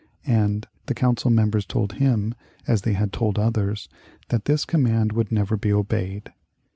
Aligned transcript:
And 0.25 0.65
the 0.87 0.95
council 0.95 1.29
members 1.29 1.63
told 1.63 1.93
him, 1.93 2.33
as 2.65 2.81
they 2.81 2.93
had 2.93 3.13
told 3.13 3.37
others, 3.37 3.87
that 4.29 4.45
this 4.45 4.65
command 4.65 5.11
would 5.11 5.31
never 5.31 5.55
be 5.55 5.71
obeyed. 5.71 6.33